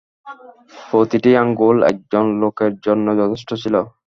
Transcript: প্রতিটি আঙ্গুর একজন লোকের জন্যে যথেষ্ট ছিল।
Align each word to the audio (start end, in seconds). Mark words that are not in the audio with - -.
প্রতিটি 0.87 1.31
আঙ্গুর 1.41 1.75
একজন 1.91 2.25
লোকের 2.41 2.71
জন্যে 2.85 3.11
যথেষ্ট 3.21 3.49
ছিল। 3.61 3.75